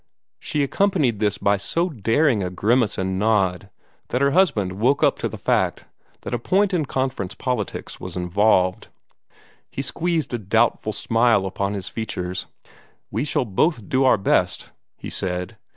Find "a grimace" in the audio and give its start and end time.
2.41-2.97